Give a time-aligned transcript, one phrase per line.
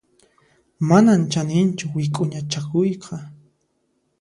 [0.87, 3.15] Manan chaninchu wik'uña chakuyqa.